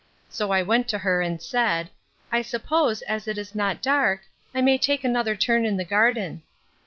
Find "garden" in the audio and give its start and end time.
5.85-6.41